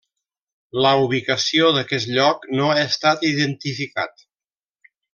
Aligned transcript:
La 0.85 0.93
ubicació 1.01 1.69
d'aquest 1.77 2.11
lloc 2.15 2.49
no 2.61 2.73
ha 2.77 2.81
estat 2.89 3.29
identificat. 3.33 4.29